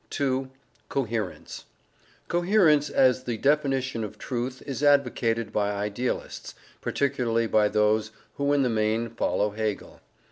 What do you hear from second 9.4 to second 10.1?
Hegel.